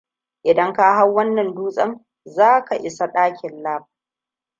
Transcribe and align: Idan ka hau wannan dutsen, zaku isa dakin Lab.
Idan 0.43 0.73
ka 0.73 0.95
hau 0.95 1.13
wannan 1.15 1.53
dutsen, 1.55 2.05
zaku 2.25 2.75
isa 2.83 3.07
dakin 3.11 3.63
Lab. 3.63 3.83